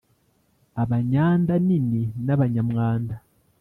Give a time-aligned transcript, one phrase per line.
[0.83, 3.15] abanyanda nini n’abanyamwanda